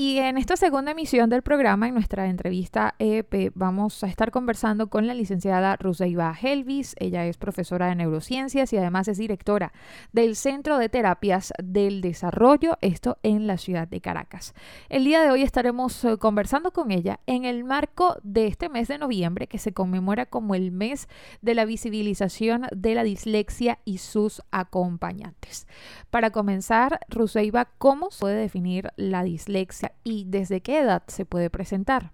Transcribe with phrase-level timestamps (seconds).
[0.00, 4.86] Y en esta segunda emisión del programa, en nuestra entrevista EP, vamos a estar conversando
[4.90, 6.94] con la licenciada Ruseiva Helvis.
[7.00, 9.72] Ella es profesora de neurociencias y además es directora
[10.12, 14.54] del Centro de Terapias del Desarrollo, esto en la ciudad de Caracas.
[14.88, 18.86] El día de hoy estaremos eh, conversando con ella en el marco de este mes
[18.86, 21.08] de noviembre que se conmemora como el mes
[21.42, 25.66] de la visibilización de la dislexia y sus acompañantes.
[26.10, 29.87] Para comenzar, Ruseiva, ¿cómo puede definir la dislexia?
[30.04, 32.12] Y desde qué edad se puede presentar.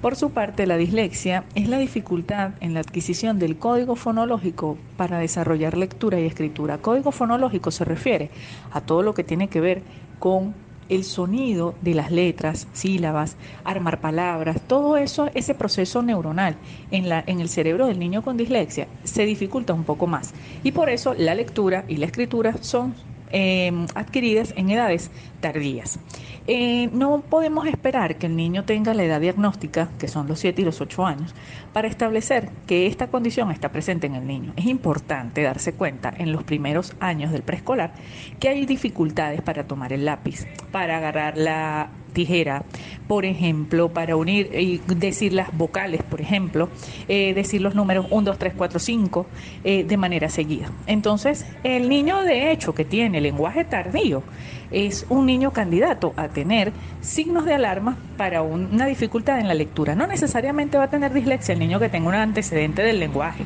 [0.00, 5.18] Por su parte, la dislexia es la dificultad en la adquisición del código fonológico para
[5.18, 6.78] desarrollar lectura y escritura.
[6.78, 8.30] Código fonológico se refiere
[8.70, 9.82] a todo lo que tiene que ver
[10.20, 10.54] con
[10.88, 16.56] el sonido de las letras, sílabas, armar palabras, todo eso, ese proceso neuronal
[16.90, 20.32] en, el cerebro del niño con dislexia se dificulta un poco más.
[20.62, 22.94] Y por eso la lectura y la escritura son
[23.30, 25.98] Em, adquiridas en edades tardías.
[26.46, 30.62] Eh, no podemos esperar que el niño tenga la edad diagnóstica, que son los 7
[30.62, 31.34] y los 8 años,
[31.74, 34.54] para establecer que esta condición está presente en el niño.
[34.56, 37.92] Es importante darse cuenta en los primeros años del preescolar
[38.40, 42.64] que hay dificultades para tomar el lápiz, para agarrar la tijera,
[43.06, 46.68] por ejemplo, para unir y decir las vocales, por ejemplo,
[47.06, 49.26] eh, decir los números 1, 2, 3, 4, 5
[49.62, 50.72] de manera seguida.
[50.86, 54.24] Entonces, el niño de hecho que tiene lenguaje tardío
[54.70, 59.94] es un niño candidato a tener signos de alarma para una dificultad en la lectura.
[59.94, 63.44] No necesariamente va a tener dislexia el niño que tenga un antecedente del lenguaje,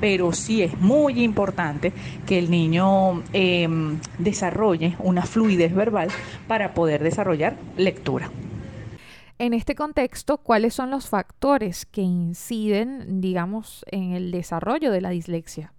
[0.00, 1.92] pero sí es muy importante
[2.26, 6.08] que el niño em, desarrolle una fluidez verbal
[6.46, 8.30] para poder desarrollar lectura.
[9.38, 15.10] En este contexto, ¿cuáles son los factores que inciden, digamos, en el desarrollo de la
[15.10, 15.72] dislexia?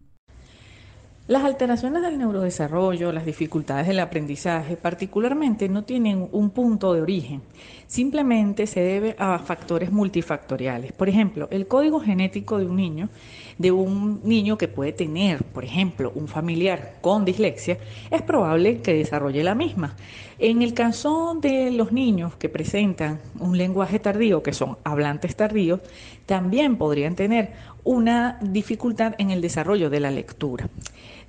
[1.27, 7.41] Las alteraciones del neurodesarrollo, las dificultades del aprendizaje, particularmente, no tienen un punto de origen.
[7.87, 10.91] Simplemente se debe a factores multifactoriales.
[10.91, 13.09] Por ejemplo, el código genético de un niño,
[13.57, 17.79] de un niño que puede tener, por ejemplo, un familiar con dislexia,
[18.11, 19.95] es probable que desarrolle la misma.
[20.37, 25.79] En el caso de los niños que presentan un lenguaje tardío, que son hablantes tardíos,
[26.27, 27.53] también podrían tener
[27.85, 30.67] una dificultad en el desarrollo de la lectura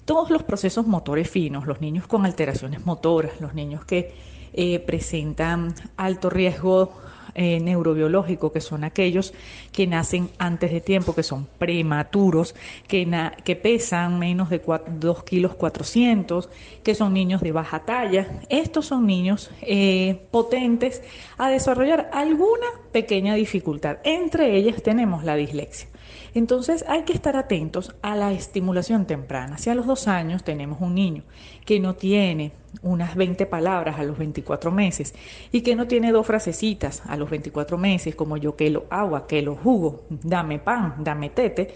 [0.06, 4.14] todos los procesos motores finos, los niños con alteraciones motoras, los niños que
[4.54, 6.92] eh, presentan alto riesgo
[7.34, 9.34] eh, neurobiológico, que son aquellos
[9.70, 12.54] que nacen antes de tiempo, que son prematuros,
[12.88, 16.48] que, pesan menos de 2 kilos 400,
[16.82, 18.40] que son niños de baja talla.
[18.48, 21.02] Estos son niños eh, potentes
[21.36, 23.98] a desarrollar alguna pequeña dificultad.
[24.04, 25.86] Entre ellas tenemos la dislexia.
[26.32, 29.58] Entonces hay que estar atentos a la estimulación temprana.
[29.58, 31.22] Si a los dos años tenemos un niño
[31.66, 35.14] que no tiene unas 20 palabras a los 24 meses
[35.52, 39.26] y que no tiene dos frasecitas a los 24 meses como yo que lo agua,
[39.26, 41.74] que lo jugo, dame pan, dame tete,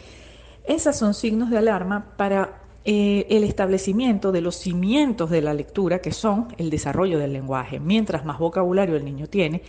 [0.64, 5.98] esas son signos de alarma para eh, el establecimiento de los cimientos de la lectura,
[5.98, 7.78] que son el desarrollo del lenguaje.
[7.78, 9.60] Mientras más vocabulario el niño tiene,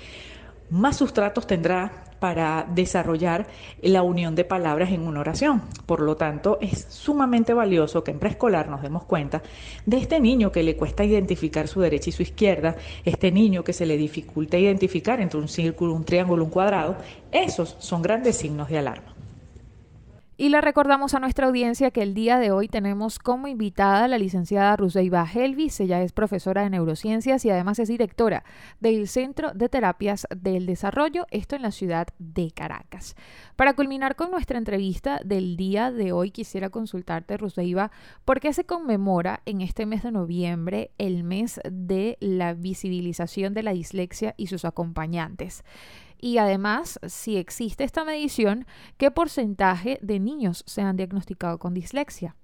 [0.71, 3.47] más sustratos tendrá para desarrollar
[3.81, 5.63] la unión de palabras en una oración.
[5.85, 9.41] Por lo tanto, es sumamente valioso que en preescolar nos demos cuenta
[9.85, 13.73] de este niño que le cuesta identificar su derecha y su izquierda, este niño que
[13.73, 16.95] se le dificulta identificar entre un círculo, un triángulo, un cuadrado.
[17.31, 19.15] Esos son grandes signos de alarma.
[20.41, 24.07] Y le recordamos a nuestra audiencia que el día de hoy tenemos como invitada a
[24.07, 25.79] la licenciada Ruseiva Helvis.
[25.79, 28.43] Ella es profesora de neurociencias y además es directora
[28.79, 33.15] del Centro de Terapias del Desarrollo, esto en la ciudad de Caracas.
[33.55, 37.91] Para culminar con nuestra entrevista del día de hoy, quisiera consultarte, Ruseiva,
[38.25, 43.61] por qué se conmemora en este mes de noviembre el mes de la visibilización de
[43.61, 45.63] la dislexia y sus acompañantes.
[46.21, 48.65] Y además, si existe esta medición,
[48.97, 52.35] ¿qué porcentaje de niños se han diagnosticado con dislexia?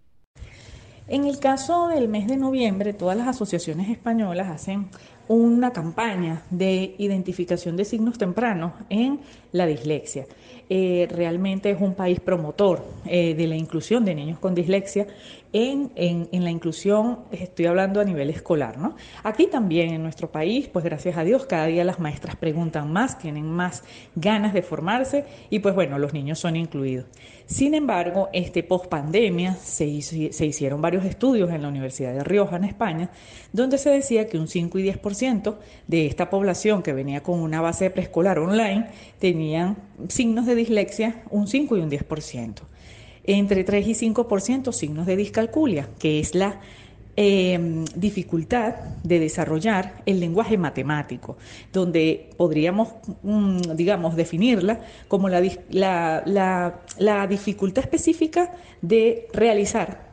[1.08, 4.90] En el caso del mes de noviembre, todas las asociaciones españolas hacen
[5.30, 9.22] una campaña de identificación de signos tempranos en
[9.54, 10.26] la dislexia.
[10.70, 15.08] Eh, realmente es un país promotor eh, de la inclusión de niños con dislexia
[15.54, 18.96] en, la inclusión, estoy hablando a nivel escolar, ¿no?
[19.24, 23.18] Aquí también en nuestro país, pues gracias a Dios, cada día las maestras preguntan más,
[23.18, 23.84] tienen más
[24.16, 27.06] ganas de formarse y pues bueno, los niños son incluidos.
[27.46, 32.66] Sin embargo, este post pandemia se, hicieron varios estudios en la Universidad de Rioja, en
[32.66, 33.10] España,
[33.54, 35.56] donde se decía que un 5 y 10%
[35.88, 38.90] de esta población que venía con una base preescolar online
[39.20, 39.78] tenían
[40.10, 42.64] signos de dislexia, un 5 y un 10%.
[43.28, 46.60] Entre 3 y 5% signos de discalculia, que es la
[47.20, 51.36] Em, dificultad de desarrollar el lenguaje matemático,
[51.74, 52.90] donde podríamos,
[53.24, 55.42] mm, digamos, definirla como la,
[55.72, 58.54] la dificultad específica
[58.84, 60.06] de realizar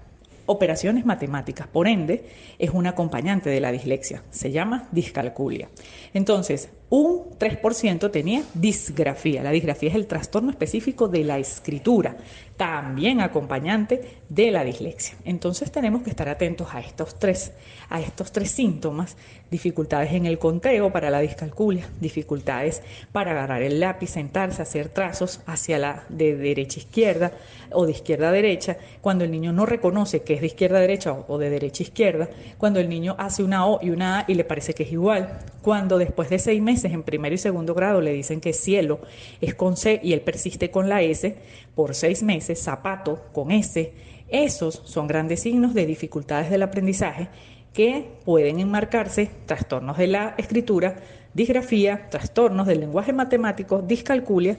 [0.47, 1.67] operaciones matemáticas.
[1.67, 2.25] Por ende,
[2.59, 4.23] es un acompañante de la dislexia.
[4.31, 5.69] Se llama discalculia.
[6.15, 9.43] Entonces, un 3% tenía disgrafía.
[9.43, 12.17] La disgrafía es el trastorno específico de la escritura,
[12.57, 15.17] también acompañante de la dislexia.
[15.25, 17.51] Entonces tenemos que estar atentos a estos tres,
[17.91, 19.17] a estos tres síntomas,
[19.51, 22.81] dificultades en el conteo para la discalculia, dificultades
[23.11, 27.33] para agarrar el lápiz, sentarse, hacer trazos hacia la de derecha izquierda
[27.73, 31.13] o de izquierda a derecha, cuando el niño no reconoce que es de izquierda derecha
[31.13, 34.45] o de derecha izquierda, cuando el niño hace una O y una A y le
[34.45, 38.13] parece que es igual, cuando después de seis meses en primero y segundo grado le
[38.13, 39.01] dicen que cielo
[39.41, 41.39] es con C y él persiste con la S
[41.75, 43.95] por seis meses, zapato con S,
[44.29, 47.29] esos son grandes signos de dificultades del aprendizaje
[47.73, 50.97] que pueden enmarcarse trastornos de la escritura,
[51.33, 54.59] disgrafía, trastornos del lenguaje matemático, discalculia,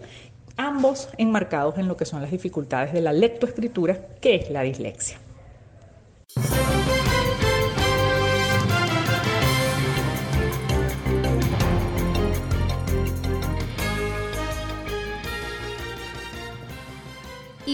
[0.58, 5.20] ambos enmarcados en lo que son las dificultades de la lectoescritura, que es la dislexia.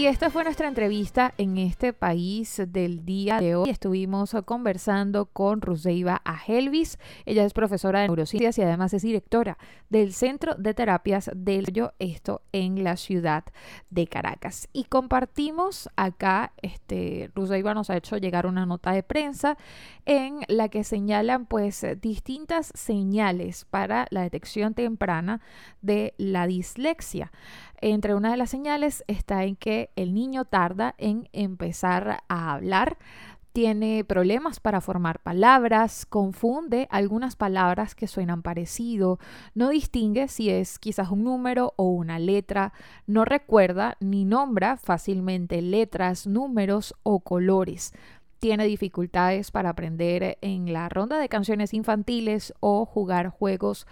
[0.02, 3.70] Y esta fue nuestra entrevista en este país del día de hoy.
[3.70, 6.98] Estuvimos conversando con Ruseiva Ahelvis.
[7.24, 9.58] Ella es profesora de neurociencias y además es directora
[9.90, 13.44] del Centro de Terapias del Yo, esto en la ciudad
[13.90, 14.68] de Caracas.
[14.72, 19.56] Y compartimos acá, este, Ruseiva nos ha hecho llegar una nota de prensa
[20.04, 25.40] en la que señalan pues distintas señales para la detección temprana
[25.80, 27.30] de la dislexia.
[27.84, 32.98] Entre una de las señales está en que el niño tarda en empezar a hablar,
[33.52, 39.18] tiene problemas para formar palabras, confunde algunas palabras que suenan parecido,
[39.54, 42.72] no distingue si es quizás un número o una letra,
[43.06, 47.92] no recuerda ni nombra fácilmente letras, números o colores.
[48.38, 53.86] Tiene dificultades para aprender en la ronda de canciones infantiles o jugar juegos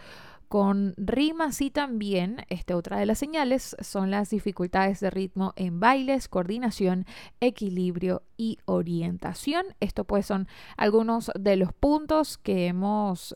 [0.50, 5.79] con rimas y también, este, otra de las señales son las dificultades de ritmo en
[5.79, 7.06] bailes, coordinación,
[7.38, 9.64] equilibrio y orientación.
[9.79, 13.32] Esto pues son algunos de los puntos que hemos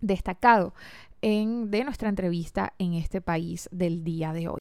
[0.00, 0.72] destacado
[1.20, 4.60] en, de nuestra entrevista en este país del día de hoy.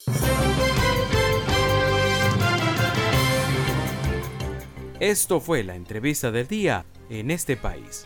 [5.00, 8.06] Esto fue la entrevista del día en este país.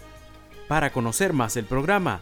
[0.67, 2.21] Para conocer más el programa,